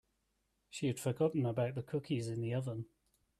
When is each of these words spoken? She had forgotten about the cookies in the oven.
She 0.71 0.87
had 0.87 0.99
forgotten 0.99 1.45
about 1.45 1.75
the 1.75 1.83
cookies 1.83 2.27
in 2.27 2.41
the 2.41 2.55
oven. 2.55 2.87